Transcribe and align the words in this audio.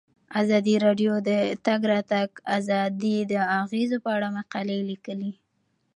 ازادي 0.41 0.75
راډیو 0.85 1.13
د 1.21 1.21
د 1.27 1.31
تګ 1.65 1.79
راتګ 1.93 2.29
ازادي 2.57 3.17
د 3.31 3.33
اغیزو 3.61 3.97
په 4.05 4.09
اړه 4.15 4.27
مقالو 4.37 4.75
لیکلي. 4.89 5.31